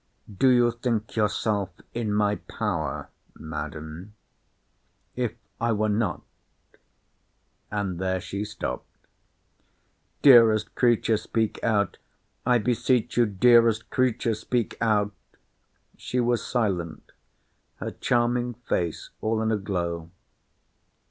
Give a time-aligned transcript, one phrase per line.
[0.35, 4.15] Do you think yourself in my power, Madam?
[5.15, 5.85] If I were
[7.69, 8.87] not—And there she stopt——
[10.23, 15.13] Dearest creature, speak out—I beseech you, dearest creature, speak out——
[15.97, 17.11] She was silent;
[17.75, 20.09] her charming face all in a glow.